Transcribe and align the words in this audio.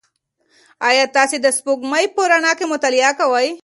ایا 0.89 1.05
تاسي 1.15 1.37
د 1.41 1.47
سپوږمۍ 1.57 2.05
په 2.15 2.21
رڼا 2.31 2.51
کې 2.59 2.65
مطالعه 2.73 3.11
کوئ؟ 3.19 3.47